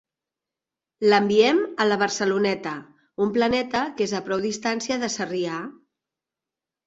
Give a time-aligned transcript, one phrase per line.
[1.09, 2.71] L'enviem a la Barceloneta,
[3.25, 5.59] un planeta que és a prou distància de Sarrià.